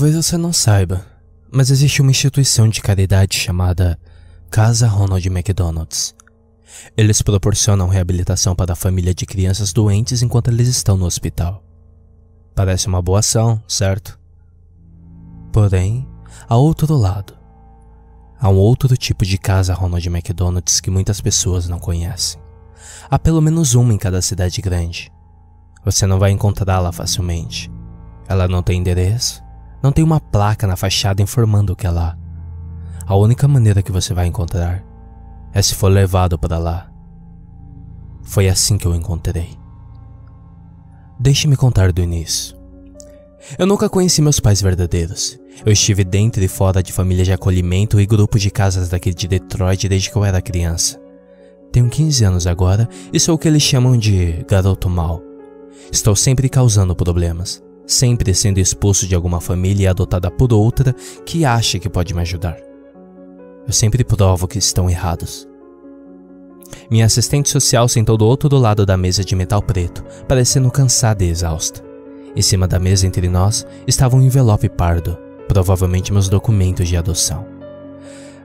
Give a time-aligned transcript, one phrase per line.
[0.00, 1.04] Talvez você não saiba,
[1.52, 4.00] mas existe uma instituição de caridade chamada
[4.50, 6.14] Casa Ronald McDonald's.
[6.96, 11.62] Eles proporcionam reabilitação para a família de crianças doentes enquanto eles estão no hospital.
[12.54, 14.18] Parece uma boa ação, certo?
[15.52, 16.08] Porém,
[16.48, 17.34] há outro lado.
[18.40, 22.40] Há um outro tipo de casa Ronald McDonald's que muitas pessoas não conhecem.
[23.10, 25.12] Há pelo menos uma em cada cidade grande.
[25.84, 27.70] Você não vai encontrá-la facilmente.
[28.26, 29.42] Ela não tem endereço,
[29.82, 32.16] não tem uma placa na fachada informando o que é lá.
[33.06, 34.84] A única maneira que você vai encontrar
[35.52, 36.90] é se for levado para lá.
[38.22, 39.58] Foi assim que eu encontrei.
[41.18, 42.56] Deixe-me contar do início.
[43.58, 45.38] Eu nunca conheci meus pais verdadeiros.
[45.64, 49.26] Eu estive dentro e fora de famílias de acolhimento e grupos de casas daqui de
[49.26, 51.00] Detroit desde que eu era criança.
[51.72, 55.22] Tenho 15 anos agora e sou o que eles chamam de garoto mal.
[55.90, 60.94] Estou sempre causando problemas, sempre sendo expulso de alguma família e adotado por outra
[61.26, 62.56] que acha que pode me ajudar.
[63.66, 65.48] Eu sempre provo que estão errados.
[66.88, 71.28] Minha assistente social sentou do outro lado da mesa de metal preto, parecendo cansada e
[71.28, 71.82] exausta.
[72.36, 77.44] Em cima da mesa entre nós estava um envelope pardo, provavelmente meus documentos de adoção.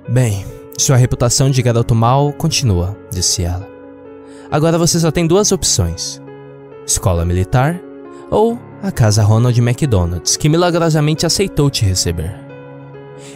[0.10, 0.44] Bem,
[0.76, 3.68] sua reputação de garoto mal continua, disse ela.
[4.50, 6.20] Agora você só tem duas opções:
[6.86, 7.80] escola militar
[8.30, 12.36] ou a casa Ronald McDonald's, que milagrosamente aceitou te receber.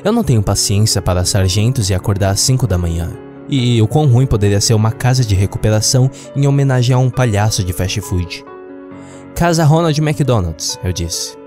[0.03, 3.09] Eu não tenho paciência para sargentos e acordar às 5 da manhã,
[3.47, 7.63] e o quão ruim poderia ser uma casa de recuperação em homenagem a um palhaço
[7.63, 8.45] de fast food.
[9.35, 11.37] Casa Ronald McDonald's, eu disse.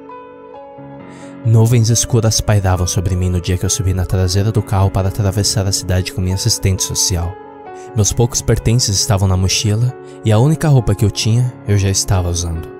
[1.45, 5.09] Nuvens escuras pairavam sobre mim no dia que eu subi na traseira do carro para
[5.09, 7.35] atravessar a cidade com minha assistente social.
[7.97, 9.93] Meus poucos pertences estavam na mochila
[10.25, 12.72] e a única roupa que eu tinha eu já estava usando.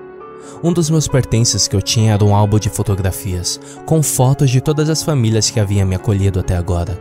[0.63, 4.61] Um dos meus pertences que eu tinha era um álbum de fotografias, com fotos de
[4.61, 6.97] todas as famílias que haviam me acolhido até agora.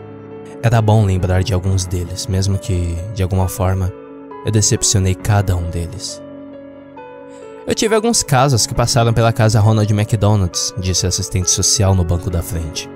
[0.60, 3.92] Era bom lembrar de alguns deles, mesmo que, de alguma forma,
[4.44, 6.20] eu decepcionei cada um deles.
[7.64, 12.02] Eu tive alguns casos que passaram pela casa Ronald McDonald's, disse a assistente social no
[12.02, 12.90] banco da frente.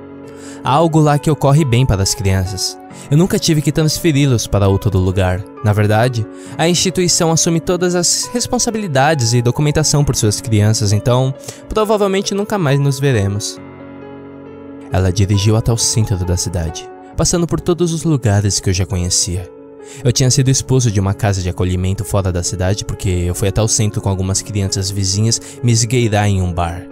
[0.67, 2.77] Algo lá que ocorre bem para as crianças.
[3.09, 5.41] Eu nunca tive que transferi-los para outro lugar.
[5.63, 6.27] Na verdade,
[6.59, 11.33] a instituição assume todas as responsabilidades e documentação por suas crianças, então
[11.69, 13.61] provavelmente nunca mais nos veremos.
[14.91, 18.85] Ela dirigiu até o centro da cidade, passando por todos os lugares que eu já
[18.85, 19.49] conhecia.
[20.03, 23.47] Eu tinha sido expulso de uma casa de acolhimento fora da cidade porque eu fui
[23.47, 26.83] até o centro com algumas crianças vizinhas me esgueirar em um bar.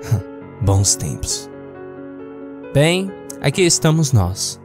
[0.64, 1.50] Bons tempos.
[2.72, 4.60] Bem, aqui estamos nós.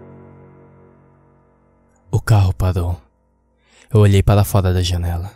[2.11, 3.01] O carro parou.
[3.91, 5.31] Eu olhei para fora da janela.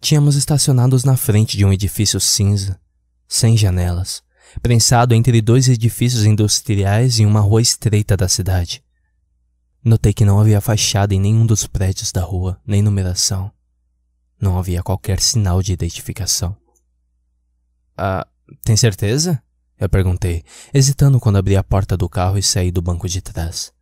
[0.00, 2.78] Tínhamos estacionados na frente de um edifício cinza,
[3.26, 4.22] sem janelas,
[4.60, 8.82] prensado entre dois edifícios industriais em uma rua estreita da cidade.
[9.82, 13.50] Notei que não havia fachada em nenhum dos prédios da rua, nem numeração.
[14.40, 16.56] Não havia qualquer sinal de identificação.
[17.96, 18.26] Ah,
[18.64, 19.42] tem certeza?
[19.78, 23.72] Eu perguntei, hesitando quando abri a porta do carro e saí do banco de trás.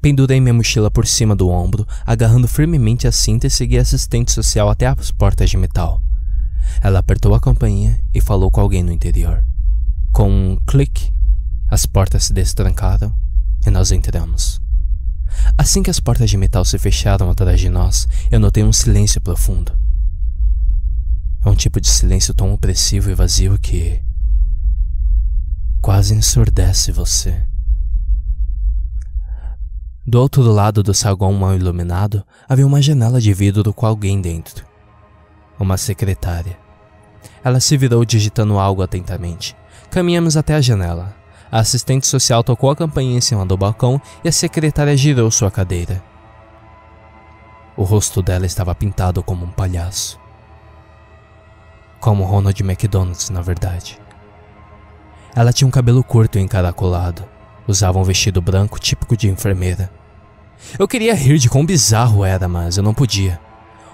[0.00, 4.32] Pendurei minha mochila por cima do ombro, agarrando firmemente a cinta e segui a assistente
[4.32, 6.02] social até as portas de metal.
[6.82, 9.44] Ela apertou a campainha e falou com alguém no interior.
[10.12, 11.12] Com um clique,
[11.68, 13.14] as portas se destrancaram
[13.66, 14.60] e nós entramos.
[15.56, 19.20] Assim que as portas de metal se fecharam atrás de nós, eu notei um silêncio
[19.20, 19.78] profundo.
[21.44, 24.00] É um tipo de silêncio tão opressivo e vazio que
[25.86, 27.46] quase ensurdece você.
[30.04, 34.66] Do outro lado do saguão mal iluminado havia uma janela de vidro com alguém dentro.
[35.60, 36.58] Uma secretária.
[37.44, 39.56] Ela se virou digitando algo atentamente.
[39.88, 41.14] Caminhamos até a janela.
[41.52, 45.52] A assistente social tocou a campainha em cima do balcão e a secretária girou sua
[45.52, 46.02] cadeira.
[47.76, 50.18] O rosto dela estava pintado como um palhaço.
[52.00, 54.04] Como Ronald McDonald's, na verdade.
[55.36, 57.22] Ela tinha um cabelo curto e encaracolado.
[57.68, 59.90] Usava um vestido branco típico de enfermeira.
[60.78, 63.38] Eu queria rir de quão bizarro era, mas eu não podia.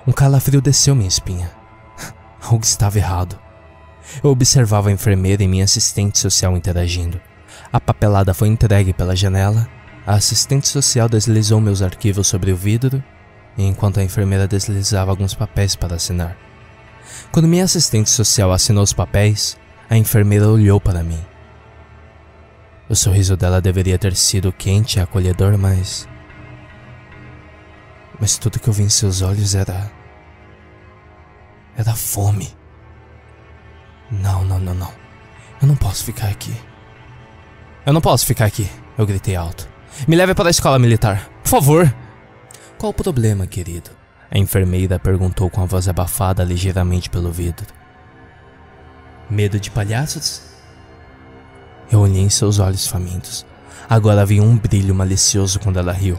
[0.07, 1.51] Um calafrio desceu minha espinha.
[2.41, 3.37] Algo estava errado.
[4.23, 7.21] Eu observava a enfermeira e minha assistente social interagindo.
[7.73, 9.69] A papelada foi entregue pela janela.
[10.07, 13.03] A assistente social deslizou meus arquivos sobre o vidro,
[13.59, 16.37] enquanto a enfermeira deslizava alguns papéis para assinar.
[17.33, 19.57] Quando minha assistente social assinou os papéis,
[19.91, 21.32] a enfermeira olhou para mim.
[22.93, 26.07] O sorriso dela deveria ter sido quente e acolhedor, mas.
[28.21, 29.91] Mas tudo que eu vi em seus olhos era.
[31.75, 32.55] Era fome.
[34.11, 34.93] Não, não, não, não.
[35.63, 36.55] Eu não posso ficar aqui.
[37.87, 38.69] Eu não posso ficar aqui,
[38.99, 39.67] eu gritei alto.
[40.07, 41.95] Me leve para a escola militar, por favor.
[42.77, 43.91] Qual o problema, querido?
[44.31, 47.73] A enfermeira perguntou com a voz abafada ligeiramente pelo vidro.
[49.31, 50.52] Medo de palhaços?
[51.91, 53.45] Eu olhei em seus olhos famintos.
[53.89, 56.19] Agora havia um brilho malicioso quando ela riu.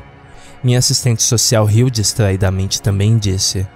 [0.63, 3.67] Minha assistente social riu distraidamente também e disse: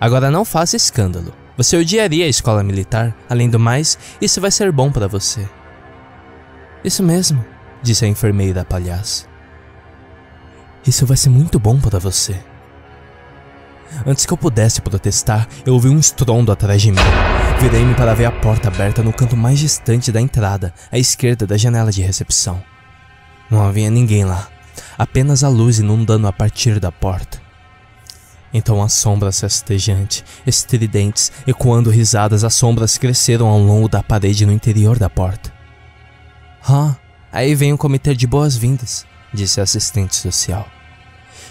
[0.00, 1.32] Agora não faça escândalo.
[1.56, 3.16] Você odiaria a escola militar.
[3.28, 5.48] Além do mais, isso vai ser bom para você.
[6.84, 7.44] Isso mesmo,
[7.82, 9.26] disse a enfermeira palhaça.
[10.86, 12.38] Isso vai ser muito bom para você.
[14.06, 17.47] Antes que eu pudesse protestar, eu ouvi um estrondo atrás de mim.
[17.60, 21.56] Virei-me para ver a porta aberta no canto mais distante da entrada, à esquerda da
[21.56, 22.62] janela de recepção.
[23.50, 24.48] Não havia ninguém lá,
[24.96, 27.40] apenas a luz inundando a partir da porta.
[28.54, 34.52] Então as sombras rastejantes, estridentes, ecoando risadas, as sombras cresceram ao longo da parede no
[34.52, 35.52] interior da porta.
[36.66, 36.94] Ah,
[37.32, 40.66] aí vem o comitê de boas-vindas, disse a assistente social.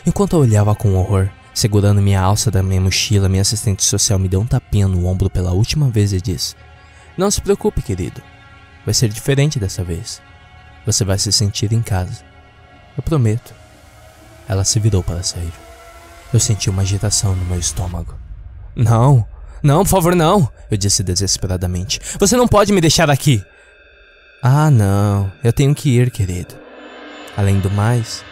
[0.05, 4.29] Enquanto eu olhava com horror, segurando minha alça da minha mochila, minha assistente social me
[4.29, 6.55] deu um tapinha no ombro pela última vez e disse:
[7.17, 8.21] Não se preocupe, querido.
[8.85, 10.21] Vai ser diferente dessa vez.
[10.85, 12.23] Você vai se sentir em casa.
[12.95, 13.55] Eu prometo.
[14.47, 15.51] Ela se virou para sair.
[16.31, 18.13] Eu senti uma agitação no meu estômago.
[18.75, 19.25] Não,
[19.63, 21.99] não, por favor, não, eu disse desesperadamente.
[22.19, 23.43] Você não pode me deixar aqui.
[24.43, 26.53] Ah, não, eu tenho que ir, querido.
[27.35, 28.23] Além do mais,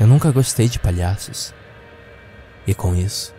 [0.00, 1.56] eu nunca gostei de palhaços.
[2.68, 3.34] E com isso,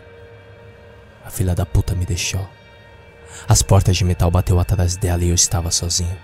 [1.24, 2.50] a filha da puta me deixou.
[3.48, 6.18] As portas de metal bateu atrás dela e eu estava sozinho.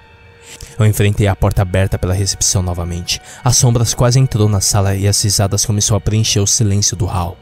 [0.79, 3.21] Eu enfrentei a porta aberta pela recepção novamente.
[3.43, 7.05] As sombras quase entrou na sala e as risadas começou a preencher o silêncio do
[7.05, 7.37] hall.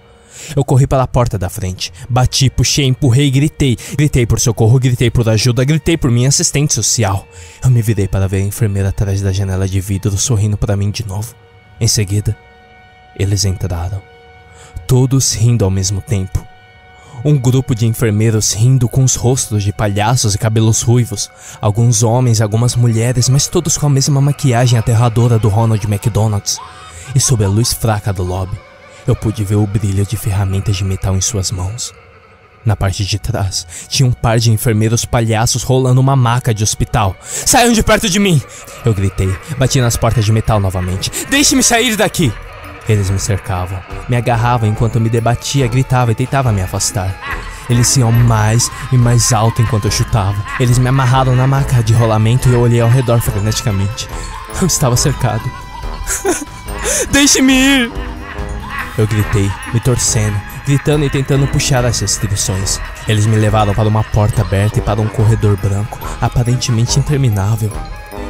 [0.54, 1.94] Eu corri pela porta da frente.
[2.10, 3.78] Bati, puxei, empurrei gritei.
[3.98, 7.26] Gritei por socorro, gritei por ajuda, gritei por minha assistente social.
[7.64, 10.92] Eu me virei para ver a enfermeira atrás da janela de vidro sorrindo para mim
[10.92, 11.34] de novo.
[11.80, 12.38] Em seguida,
[13.18, 14.13] eles entraram.
[14.94, 16.46] Todos rindo ao mesmo tempo.
[17.26, 21.32] Um grupo de enfermeiros rindo com os rostos de palhaços e cabelos ruivos.
[21.60, 26.60] Alguns homens, algumas mulheres, mas todos com a mesma maquiagem aterradora do Ronald McDonald's.
[27.16, 28.56] E sob a luz fraca do lobby,
[29.08, 31.92] eu pude ver o brilho de ferramentas de metal em suas mãos.
[32.64, 37.16] Na parte de trás, tinha um par de enfermeiros palhaços rolando uma maca de hospital.
[37.20, 38.40] Saiam de perto de mim!
[38.86, 41.10] Eu gritei, bati nas portas de metal novamente.
[41.32, 42.32] Deixe-me sair daqui!
[42.88, 47.16] Eles me cercavam, me agarravam enquanto eu me debatia, gritava e tentava me afastar.
[47.70, 50.36] Eles iam mais e mais alto enquanto eu chutava.
[50.60, 54.10] Eles me amarraram na maca de rolamento e eu olhei ao redor freneticamente.
[54.62, 55.50] Eu estava cercado.
[57.10, 57.92] Deixe-me ir!
[58.98, 62.80] Eu gritei, me torcendo, gritando e tentando puxar as restrições.
[63.08, 67.72] Eles me levaram para uma porta aberta e para um corredor branco, aparentemente interminável.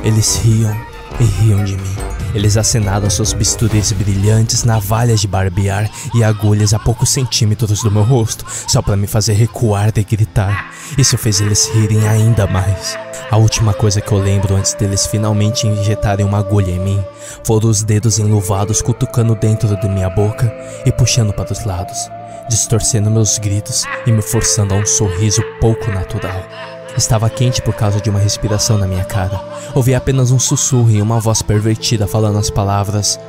[0.04, 0.76] Eles riam
[1.20, 2.03] e riam de mim.
[2.34, 8.04] Eles acenaram seus bisturis brilhantes, navalhas de barbear e agulhas a poucos centímetros do meu
[8.04, 10.72] rosto, só para me fazer recuar e gritar.
[10.98, 12.98] Isso fez eles rirem ainda mais.
[13.30, 17.04] A última coisa que eu lembro antes deles finalmente injetarem uma agulha em mim
[17.44, 20.54] foram os dedos enluvados cutucando dentro de minha boca
[20.86, 22.10] e puxando para os lados,
[22.50, 26.73] distorcendo meus gritos e me forçando a um sorriso pouco natural.
[26.98, 29.42] Estava quente por causa de uma respiração na minha cara.
[29.74, 33.20] Ouvi apenas um sussurro e uma voz pervertida falando as palavras.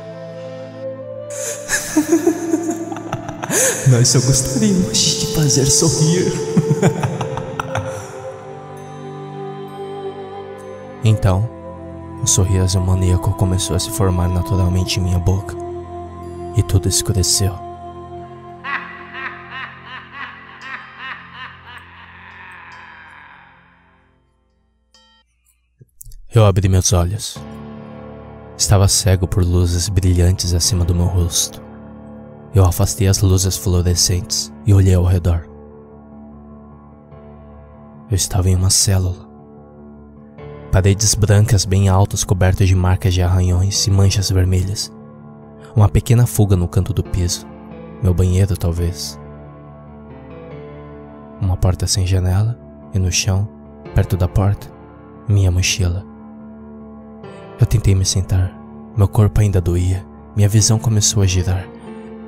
[3.89, 6.31] Nós só gostaríamos de te fazer sorrir.
[11.03, 11.49] então,
[12.21, 15.55] um sorriso maníaco começou a se formar naturalmente em minha boca.
[16.55, 17.64] E tudo escureceu.
[26.35, 27.37] Eu abri meus olhos.
[28.57, 31.61] Estava cego por luzes brilhantes acima do meu rosto.
[32.53, 35.47] Eu afastei as luzes fluorescentes e olhei ao redor.
[38.11, 39.29] Eu estava em uma célula.
[40.73, 44.91] Paredes brancas bem altas cobertas de marcas de arranhões e manchas vermelhas.
[45.73, 47.47] Uma pequena fuga no canto do piso.
[48.03, 49.17] Meu banheiro, talvez.
[51.39, 52.59] Uma porta sem janela
[52.93, 53.47] e no chão,
[53.93, 54.67] perto da porta,
[55.29, 56.14] minha mochila.
[57.59, 58.53] Eu tentei me sentar.
[58.97, 60.05] Meu corpo ainda doía.
[60.35, 61.65] Minha visão começou a girar.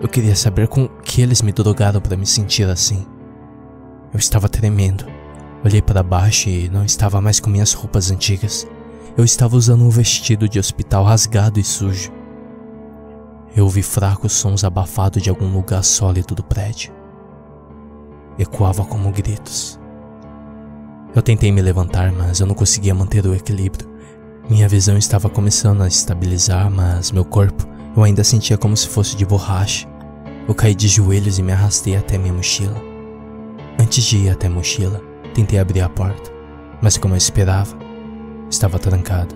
[0.01, 3.05] Eu queria saber com que eles me drogaram para me sentir assim.
[4.13, 5.05] Eu estava tremendo.
[5.65, 8.65] Olhei para baixo e não estava mais com minhas roupas antigas.
[9.17, 12.11] Eu estava usando um vestido de hospital rasgado e sujo.
[13.53, 16.93] Eu ouvi fracos sons abafados de algum lugar sólido do prédio.
[18.39, 19.79] Ecoava como gritos.
[21.13, 23.96] Eu tentei me levantar, mas eu não conseguia manter o equilíbrio.
[24.49, 29.13] Minha visão estava começando a estabilizar, mas meu corpo eu ainda sentia como se fosse
[29.13, 29.85] de borracha.
[30.47, 32.81] Eu caí de joelhos e me arrastei até minha mochila.
[33.77, 35.01] Antes de ir até a mochila,
[35.33, 36.31] tentei abrir a porta,
[36.81, 37.75] mas como eu esperava,
[38.49, 39.35] estava trancada.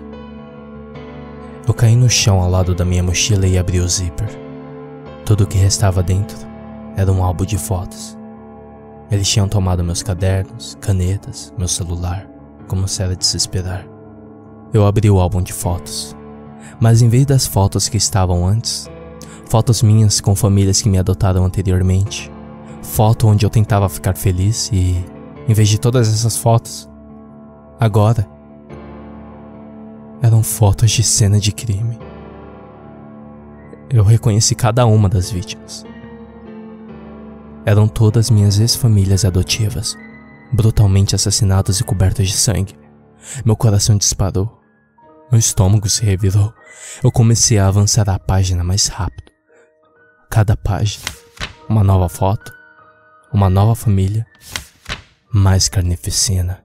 [1.68, 4.30] Eu caí no chão ao lado da minha mochila e abri o zíper.
[5.26, 6.38] Tudo o que restava dentro
[6.96, 8.16] era um álbum de fotos.
[9.10, 12.26] Eles tinham tomado meus cadernos, canetas, meu celular,
[12.66, 13.91] como se era de se esperar.
[14.72, 16.16] Eu abri o álbum de fotos,
[16.80, 18.90] mas em vez das fotos que estavam antes,
[19.44, 22.32] fotos minhas com famílias que me adotaram anteriormente,
[22.82, 25.04] foto onde eu tentava ficar feliz e,
[25.46, 26.88] em vez de todas essas fotos,
[27.78, 28.26] agora
[30.22, 31.98] eram fotos de cena de crime.
[33.90, 35.84] Eu reconheci cada uma das vítimas.
[37.66, 39.98] Eram todas minhas ex-famílias adotivas,
[40.50, 42.74] brutalmente assassinadas e cobertas de sangue.
[43.44, 44.61] Meu coração disparou.
[45.32, 46.52] Meu estômago se revirou.
[47.02, 49.32] Eu comecei a avançar a página mais rápido.
[50.30, 51.02] Cada página,
[51.66, 52.52] uma nova foto,
[53.32, 54.26] uma nova família,
[55.32, 56.62] mais carnificina.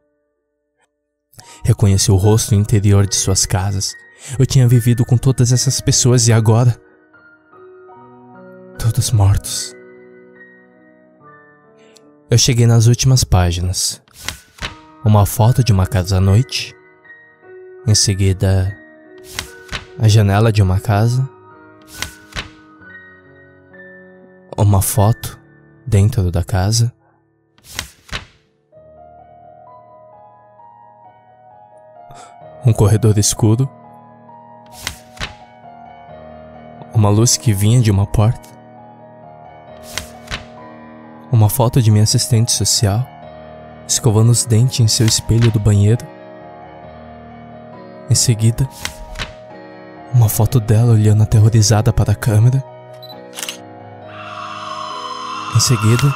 [1.63, 3.93] Reconheci o rosto interior de suas casas.
[4.37, 6.77] Eu tinha vivido com todas essas pessoas e agora.
[8.77, 9.73] Todos mortos.
[12.29, 14.01] Eu cheguei nas últimas páginas.
[15.05, 16.76] Uma foto de uma casa à noite.
[17.87, 18.77] Em seguida,
[19.97, 21.27] a janela de uma casa.
[24.57, 25.39] Uma foto
[25.85, 26.93] dentro da casa.
[32.65, 33.69] Um corredor escuro.
[36.93, 38.57] Uma luz que vinha de uma porta
[41.31, 43.05] uma foto de minha assistente social,
[43.87, 46.05] escovando os dentes em seu espelho do banheiro.
[48.17, 48.67] Em seguida,
[50.11, 52.63] uma foto dela olhando aterrorizada para a câmera.
[55.55, 56.15] Em seguida,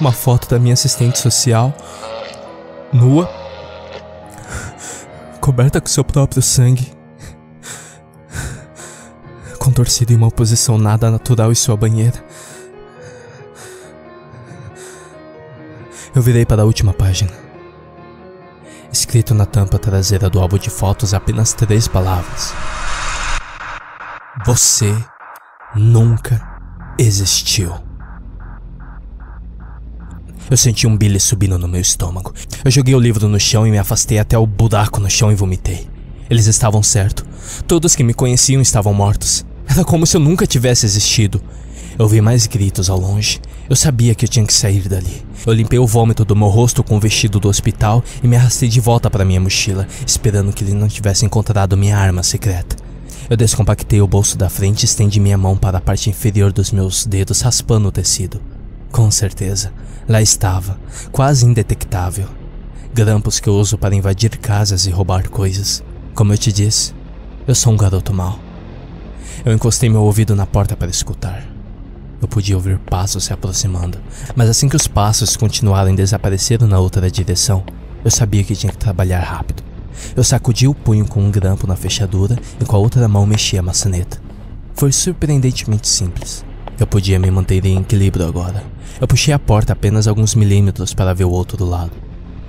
[0.00, 1.72] uma foto da minha assistente social,
[2.92, 3.30] nua,
[5.40, 6.92] coberta com seu próprio sangue
[9.60, 12.20] contorcido em uma posição nada natural em sua banheira.
[16.12, 17.45] Eu virei para a última página.
[18.98, 22.54] Escrito na tampa traseira do álbum de fotos apenas três palavras:
[24.46, 24.90] Você
[25.76, 26.40] nunca
[26.98, 27.74] existiu.
[30.50, 32.32] Eu senti um bile subindo no meu estômago.
[32.64, 35.34] Eu joguei o livro no chão e me afastei até o buraco no chão e
[35.34, 35.86] vomitei.
[36.30, 37.26] Eles estavam certos.
[37.68, 39.44] Todos que me conheciam estavam mortos.
[39.68, 41.42] Era como se eu nunca tivesse existido.
[41.98, 43.42] Eu vi mais gritos ao longe.
[43.68, 45.24] Eu sabia que eu tinha que sair dali.
[45.44, 48.68] Eu limpei o vômito do meu rosto com o vestido do hospital e me arrastei
[48.68, 52.76] de volta para minha mochila, esperando que ele não tivesse encontrado minha arma secreta.
[53.28, 56.70] Eu descompactei o bolso da frente e estendi minha mão para a parte inferior dos
[56.70, 58.40] meus dedos, raspando o tecido.
[58.92, 59.72] Com certeza,
[60.08, 60.78] lá estava,
[61.10, 62.28] quase indetectável.
[62.94, 65.82] Grampos que eu uso para invadir casas e roubar coisas.
[66.14, 66.94] Como eu te disse,
[67.48, 68.38] eu sou um garoto mau.
[69.44, 71.55] Eu encostei meu ouvido na porta para escutar.
[72.26, 73.98] Eu podia ouvir passos se aproximando,
[74.34, 77.62] mas assim que os passos continuaram e desapareceram na outra direção,
[78.04, 79.62] eu sabia que tinha que trabalhar rápido.
[80.16, 83.56] Eu sacudi o punho com um grampo na fechadura e com a outra mão mexi
[83.56, 84.20] a maçaneta.
[84.74, 86.44] Foi surpreendentemente simples.
[86.80, 88.64] Eu podia me manter em equilíbrio agora.
[89.00, 91.92] Eu puxei a porta apenas alguns milímetros para ver o outro lado.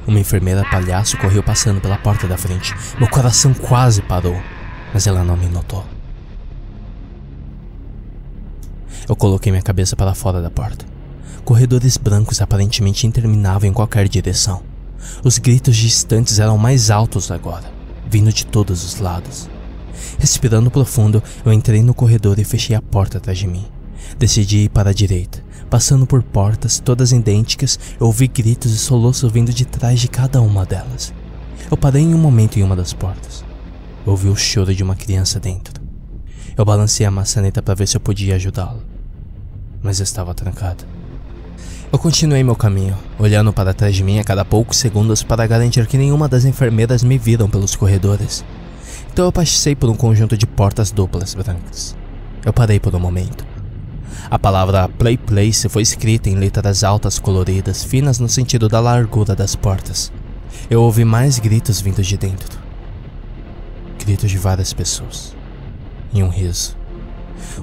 [0.08, 2.74] Uma enfermeira palhaço correu passando pela porta da frente.
[2.98, 4.42] Meu coração quase parou,
[4.92, 5.97] mas ela não me notou.
[9.10, 10.86] Eu coloquei minha cabeça para fora da porta.
[11.46, 14.62] Corredores brancos aparentemente interminavam em qualquer direção.
[15.24, 17.72] Os gritos distantes eram mais altos agora,
[18.10, 19.50] vindo de todos os lados.
[20.20, 23.66] Respirando profundo, eu entrei no corredor e fechei a porta atrás de mim.
[24.20, 25.42] Decidi ir para a direita.
[25.70, 30.42] Passando por portas, todas idênticas, eu ouvi gritos e soluços vindo de trás de cada
[30.42, 31.14] uma delas.
[31.72, 33.46] Eu parei em um momento em uma das portas.
[34.06, 35.82] Eu ouvi o choro de uma criança dentro.
[36.58, 38.97] Eu balancei a maçaneta para ver se eu podia ajudá-lo
[39.88, 40.84] mas estava trancada.
[41.90, 45.88] Eu continuei meu caminho, olhando para trás de mim a cada poucos segundos para garantir
[45.88, 48.44] que nenhuma das enfermeiras me viram pelos corredores.
[49.14, 51.96] Então eu passei por um conjunto de portas duplas brancas.
[52.46, 53.46] Eu parei por um momento.
[54.30, 59.38] A palavra Play Place foi escrita em letras altas coloridas, finas no sentido da largura
[59.38, 60.12] das portas.
[60.70, 62.60] Eu ouvi mais gritos vindos de dentro.
[63.98, 65.34] Gritos de várias pessoas.
[66.14, 66.76] E um riso.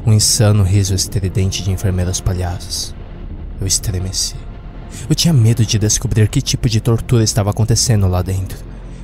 [0.06, 2.94] Um insano riso estridente de enfermeiras palhaças.
[3.60, 4.34] Eu estremeci.
[5.08, 8.58] Eu tinha medo de descobrir que tipo de tortura estava acontecendo lá dentro.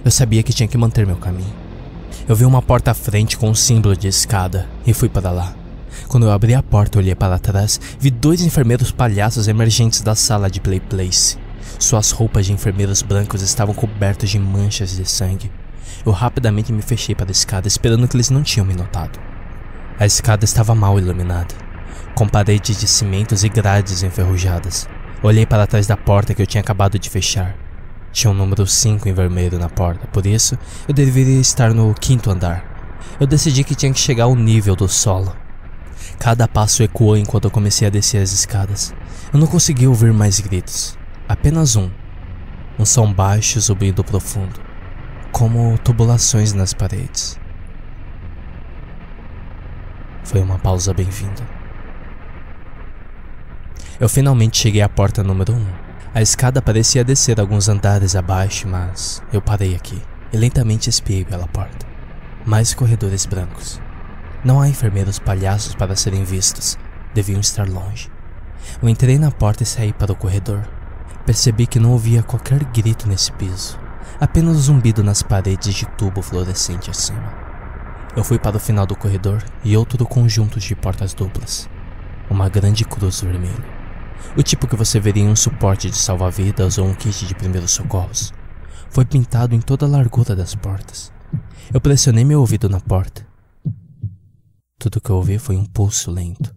[0.05, 1.53] Eu sabia que tinha que manter meu caminho.
[2.29, 5.55] Eu vi uma porta à frente com um símbolo de escada e fui para lá.
[6.09, 10.51] Quando eu abri a porta, olhei para trás, vi dois enfermeiros palhaços emergentes da sala
[10.51, 11.37] de play place.
[11.79, 15.51] Suas roupas de enfermeiros brancos estavam cobertas de manchas de sangue.
[16.05, 19.19] Eu rapidamente me fechei para a escada, esperando que eles não tinham me notado.
[20.01, 21.55] A escada estava mal iluminada,
[22.15, 24.89] com paredes de cimentos e grades enferrujadas.
[25.23, 27.55] Olhei para trás da porta que eu tinha acabado de fechar.
[28.11, 32.31] Tinha um número 5 em vermelho na porta, por isso eu deveria estar no quinto
[32.31, 32.97] andar.
[33.21, 35.37] Eu decidi que tinha que chegar ao nível do solo.
[36.19, 38.95] Cada passo ecoou enquanto eu comecei a descer as escadas.
[39.31, 40.97] Eu não conseguia ouvir mais gritos.
[41.29, 41.91] Apenas um.
[42.79, 44.63] Um som baixo subindo profundo,
[45.31, 47.40] como tubulações nas paredes.
[50.31, 51.45] Foi uma pausa bem-vinda.
[53.99, 55.57] Eu finalmente cheguei à porta número 1.
[55.57, 55.67] Um.
[56.15, 60.01] A escada parecia descer alguns andares abaixo, mas eu parei aqui
[60.33, 61.85] e lentamente espiei pela porta.
[62.47, 63.81] Mais corredores brancos.
[64.45, 66.79] Não há enfermeiros palhaços para serem vistos,
[67.13, 68.09] deviam estar longe.
[68.81, 70.63] Eu entrei na porta e saí para o corredor.
[71.27, 73.77] Percebi que não ouvia qualquer grito nesse piso,
[74.21, 77.50] apenas zumbido nas paredes de tubo fluorescente acima.
[78.17, 81.69] Eu fui para o final do corredor e outro conjunto de portas duplas.
[82.29, 83.81] Uma grande cruz vermelha.
[84.37, 87.71] O tipo que você veria em um suporte de salva-vidas ou um kit de primeiros
[87.71, 88.33] socorros.
[88.91, 91.13] Foi pintado em toda a largura das portas.
[91.73, 93.27] Eu pressionei meu ouvido na porta.
[94.79, 96.55] Tudo que eu ouvi foi um pulso lento,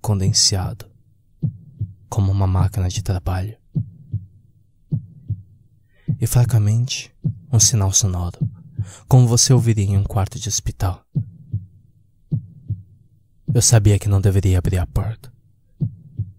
[0.00, 0.86] condensado,
[2.08, 3.60] como uma máquina de trabalho
[6.20, 7.10] e fracamente
[7.50, 8.38] um sinal sonoro,
[9.08, 11.04] como você ouviria em um quarto de hospital.
[13.52, 15.32] Eu sabia que não deveria abrir a porta.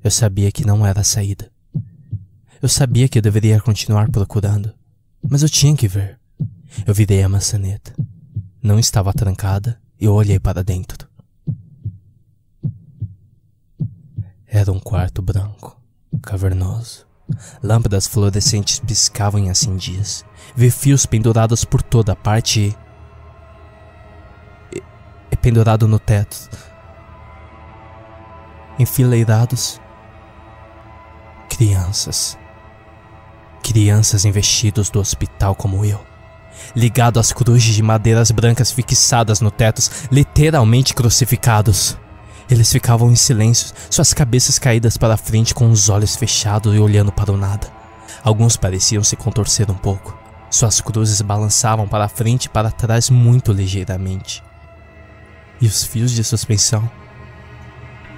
[0.04, 1.52] Eu sabia que não era a saída.
[2.62, 4.74] Eu sabia que eu deveria continuar procurando,
[5.28, 6.20] mas eu tinha que ver.
[6.86, 7.94] Eu virei a maçaneta.
[8.62, 11.08] Não estava trancada e eu olhei para dentro.
[14.48, 15.82] Era um quarto branco,
[16.22, 17.06] cavernoso.
[17.64, 20.24] Lâmpadas fluorescentes piscavam em acendias.
[20.56, 22.76] Vi fios pendurados por toda parte
[24.74, 24.84] e,
[25.32, 26.50] e pendurado no teto.
[28.78, 29.80] Enfileirados.
[31.50, 32.38] Crianças.
[33.64, 36.04] Crianças em vestidos do hospital como eu.
[36.76, 41.98] Ligado às cruzes de madeiras brancas fixadas no teto, literalmente crucificados.
[42.50, 47.12] Eles ficavam em silêncio, suas cabeças caídas para frente com os olhos fechados e olhando
[47.12, 47.72] para o nada.
[48.24, 50.21] Alguns pareciam se contorcer um pouco.
[50.52, 54.44] Suas cruzes balançavam para frente e para trás muito ligeiramente.
[55.62, 56.92] E os fios de suspensão?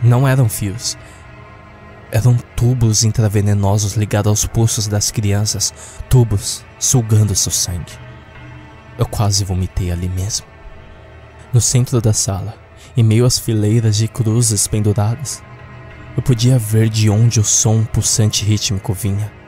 [0.02, 0.98] Não eram fios.
[2.12, 5.72] Eram tubos intravenenosos ligados aos pulsos das crianças,
[6.10, 7.94] tubos sugando seu sangue.
[8.98, 10.48] Eu quase vomitei ali mesmo.
[11.54, 12.56] No centro da sala,
[12.98, 15.44] em meio às fileiras de cruzes penduradas.
[16.18, 19.43] Eu podia ver de onde o som pulsante rítmico vinha.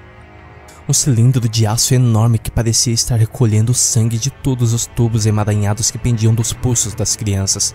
[0.88, 5.26] Um cilindro de aço enorme que parecia estar recolhendo o sangue de todos os tubos
[5.26, 7.74] emaranhados que pendiam dos pulsos das crianças.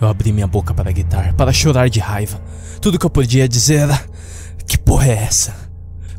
[0.00, 2.42] Eu abri minha boca para gritar, para chorar de raiva.
[2.80, 4.04] Tudo que eu podia dizer era:
[4.66, 5.54] Que porra é essa?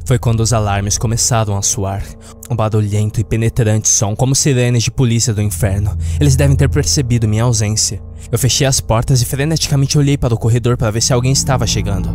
[0.05, 2.03] Foi quando os alarmes começaram a soar.
[2.49, 5.97] Um barulhento e penetrante som, como sirenes de polícia do inferno.
[6.19, 8.01] Eles devem ter percebido minha ausência.
[8.31, 11.67] Eu fechei as portas e freneticamente olhei para o corredor para ver se alguém estava
[11.67, 12.09] chegando.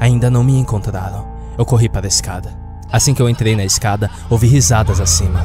[0.00, 1.37] Ainda não me encontraram.
[1.58, 2.56] Eu corri para a escada.
[2.90, 5.44] Assim que eu entrei na escada, ouvi risadas acima,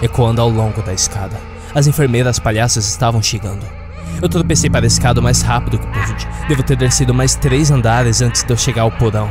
[0.00, 1.36] ecoando ao longo da escada.
[1.74, 3.64] As enfermeiras palhaças estavam chegando.
[4.22, 6.26] Eu tropecei para a escada o mais rápido que pude.
[6.48, 9.30] Devo ter descido mais três andares antes de eu chegar ao porão.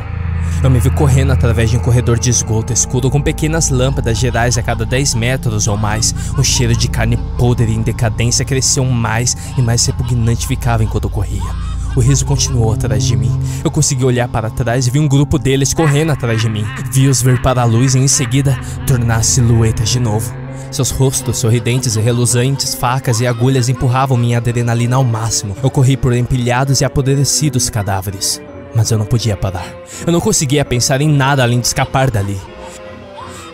[0.62, 4.56] Eu me vi correndo através de um corredor de esgoto escuro com pequenas lâmpadas gerais
[4.56, 6.14] a cada 10 metros ou mais.
[6.38, 11.10] O cheiro de carne podre em decadência cresceu mais e mais repugnante ficava enquanto eu
[11.10, 11.69] corria.
[11.96, 13.30] O riso continuou atrás de mim.
[13.64, 16.64] Eu consegui olhar para trás e vi um grupo deles correndo atrás de mim.
[16.92, 20.32] Vi-os ver para a luz e em seguida tornar silhuetas de novo.
[20.70, 25.56] Seus rostos sorridentes e reluzentes, facas e agulhas empurravam minha adrenalina ao máximo.
[25.60, 28.40] Eu corri por empilhados e apodrecidos cadáveres.
[28.72, 29.66] Mas eu não podia parar.
[30.06, 32.38] Eu não conseguia pensar em nada além de escapar dali.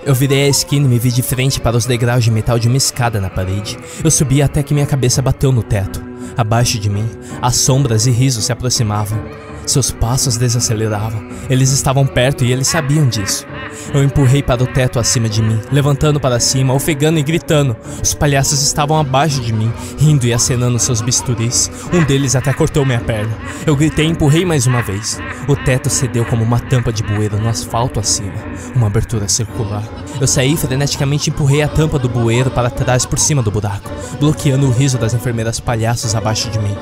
[0.04, 2.68] Eu virei a esquina e me vi de frente para os degraus de metal de
[2.68, 3.78] uma escada na parede.
[4.04, 6.15] Eu subi até que minha cabeça bateu no teto.
[6.36, 7.08] Abaixo de mim,
[7.42, 9.18] as sombras e risos se aproximavam.
[9.66, 11.28] Seus passos desaceleravam.
[11.50, 13.46] Eles estavam perto e eles sabiam disso.
[13.94, 17.76] Eu empurrei para o teto acima de mim, levantando para cima, ofegando e gritando.
[18.02, 21.70] Os palhaços estavam abaixo de mim, rindo e acenando seus bisturis.
[21.92, 23.34] Um deles até cortou minha perna.
[23.66, 25.18] Eu gritei e empurrei mais uma vez.
[25.48, 28.34] O teto cedeu como uma tampa de bueiro no asfalto acima,
[28.74, 29.84] uma abertura circular.
[30.20, 33.90] Eu saí freneticamente e empurrei a tampa do bueiro para trás por cima do buraco,
[34.18, 36.76] bloqueando o riso das enfermeiras palhaços abaixo de mim.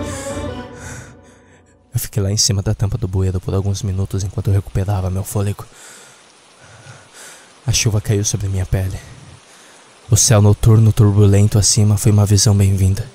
[1.94, 5.10] Eu fiquei lá em cima da tampa do bueiro por alguns minutos enquanto eu recuperava
[5.10, 5.64] meu fôlego.
[7.66, 8.98] A chuva caiu sobre minha pele.
[10.10, 13.08] O céu noturno turbulento acima foi uma visão bem-vinda.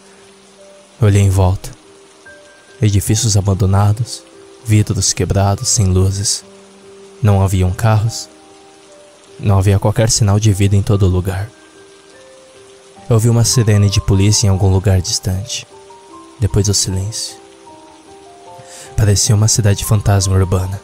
[0.99, 1.69] Olhei em volta.
[2.81, 4.23] Edifícios abandonados,
[4.65, 6.43] vidros quebrados, sem luzes.
[7.21, 8.27] Não haviam carros.
[9.39, 11.47] Não havia qualquer sinal de vida em todo lugar.
[13.07, 15.67] Eu ouvi uma sirene de polícia em algum lugar distante.
[16.39, 17.37] Depois o silêncio.
[18.97, 20.81] Parecia uma cidade fantasma urbana.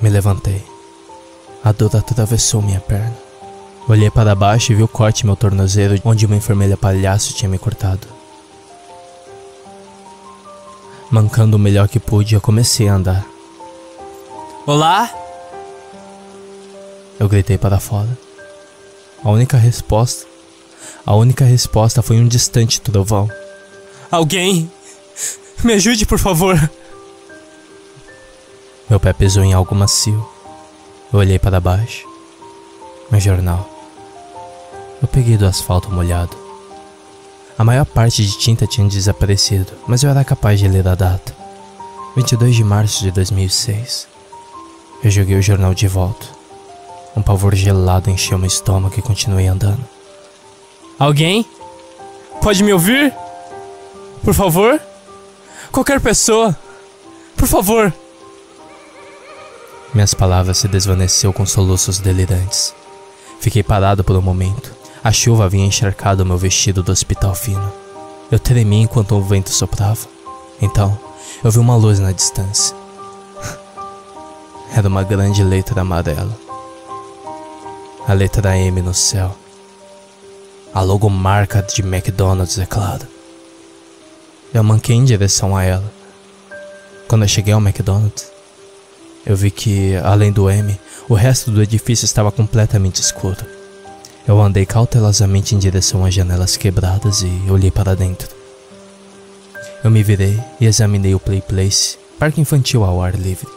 [0.00, 0.75] Me levantei.
[1.66, 3.12] A dor atravessou minha perna.
[3.88, 7.48] Olhei para baixo e vi o corte em meu tornozelo onde uma enfermeira palhaço tinha
[7.48, 8.06] me cortado.
[11.10, 13.26] Mancando o melhor que pude, eu comecei a andar.
[14.64, 15.12] Olá!
[17.18, 18.16] Eu gritei para fora.
[19.24, 20.24] A única resposta,
[21.04, 23.28] a única resposta foi um distante trovão.
[24.08, 24.70] Alguém!
[25.64, 26.70] Me ajude, por favor!
[28.88, 30.35] Meu pé pesou em algo macio.
[31.12, 32.06] Eu olhei para baixo.
[33.10, 33.68] Meu jornal.
[35.00, 36.36] Eu peguei do asfalto molhado.
[37.58, 41.34] A maior parte de tinta tinha desaparecido, mas eu era capaz de ler a data.
[42.16, 44.08] 22 de março de 2006.
[45.02, 46.26] Eu joguei o jornal de volta.
[47.16, 49.82] Um pavor gelado encheu meu estômago e continuei andando.
[50.98, 51.46] Alguém?
[52.42, 53.14] Pode me ouvir?
[54.22, 54.80] Por favor?
[55.70, 56.56] Qualquer pessoa?
[57.36, 57.92] Por favor!
[59.94, 62.74] Minhas palavras se desvaneceu com soluços delirantes.
[63.40, 64.74] Fiquei parado por um momento.
[65.02, 67.72] A chuva havia encharcado meu vestido do hospital fino.
[68.30, 70.06] Eu tremi enquanto o vento soprava.
[70.60, 70.98] Então,
[71.44, 72.76] eu vi uma luz na distância.
[74.74, 76.36] Era uma grande letra amarela.
[78.06, 79.36] A letra M no céu.
[80.74, 83.06] A logomarca de McDonald's, é claro.
[84.52, 85.92] Eu manquei em direção a ela.
[87.08, 88.35] Quando eu cheguei ao McDonald's,
[89.26, 93.44] eu vi que, além do M, o resto do edifício estava completamente escuro.
[94.26, 98.28] Eu andei cautelosamente em direção às janelas quebradas e olhei para dentro.
[99.82, 103.48] Eu me virei e examinei o Play Place, parque infantil ao ar livre.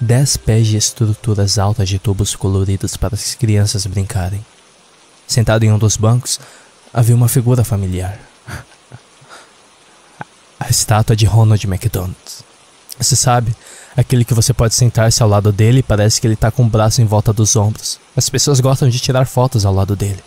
[0.00, 4.44] Dez pés de estruturas altas de tubos coloridos para as crianças brincarem.
[5.26, 6.40] Sentado em um dos bancos,
[6.92, 8.18] havia uma figura familiar.
[10.58, 12.16] A estátua de Ronald McDonald.
[12.98, 13.54] Você sabe,
[13.96, 16.68] Aquele que você pode sentar-se ao lado dele e parece que ele está com o
[16.68, 17.98] braço em volta dos ombros.
[18.16, 20.22] As pessoas gostam de tirar fotos ao lado dele.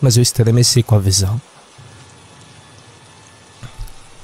[0.00, 1.40] Mas eu estremeci com a visão.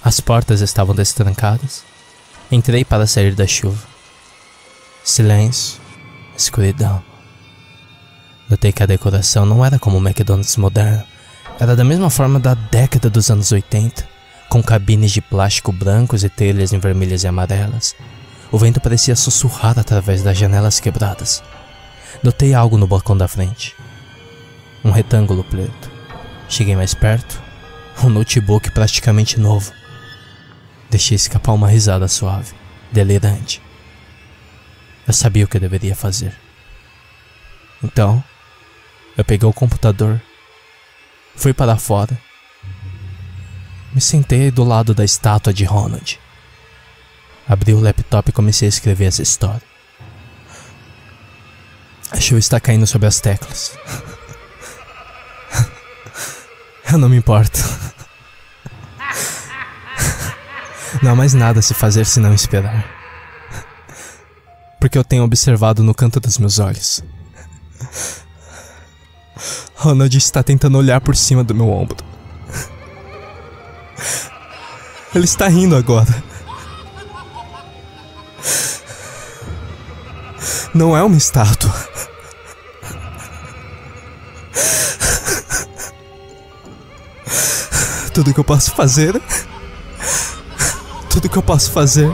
[0.03, 1.83] As portas estavam destrancadas.
[2.51, 3.83] Entrei para sair da chuva.
[5.03, 5.81] Silêncio,
[6.37, 7.03] escuridão.
[8.49, 11.05] Notei que a decoração não era como o McDonald's moderno.
[11.59, 14.14] Era da mesma forma da década dos anos 80
[14.55, 17.97] com cabines de plástico brancos e telhas em vermelhas e amarelas.
[18.53, 21.43] O vento parecia sussurrar através das janelas quebradas.
[22.23, 23.75] Notei algo no balcão da frente.
[24.85, 25.91] Um retângulo preto.
[26.49, 27.43] Cheguei mais perto.
[28.05, 29.73] Um notebook praticamente novo.
[30.89, 32.55] Deixei escapar uma risada suave,
[32.93, 33.61] delirante.
[35.05, 36.33] Eu sabia o que eu deveria fazer.
[37.83, 38.23] Então,
[39.19, 40.23] eu peguei o computador,
[41.35, 42.17] fui para fora
[43.95, 46.19] me sentei do lado da estátua de Ronald.
[47.49, 49.63] Abri o laptop e comecei a escrever essa história.
[52.11, 53.79] A chuva está caindo sobre as teclas.
[56.91, 57.59] Eu não me importo.
[61.03, 62.89] Não há mais nada a se fazer senão esperar.
[64.81, 67.03] Porque eu tenho observado no canto dos meus olhos.
[69.75, 72.14] Ronald está tentando olhar por cima do meu ombro.
[75.15, 76.25] Ele está rindo agora.
[80.75, 81.73] Não é uma estátua.
[88.13, 89.23] Tudo que eu posso fazer.
[91.09, 92.11] Tudo que eu posso fazer.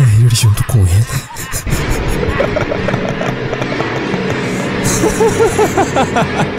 [0.00, 1.06] É ir junto com ele.